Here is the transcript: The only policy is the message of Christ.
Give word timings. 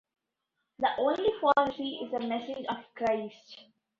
The 0.79 0.87
only 0.97 1.29
policy 1.39 1.99
is 2.03 2.09
the 2.09 2.21
message 2.21 2.65
of 2.65 2.77
Christ. 2.95 3.65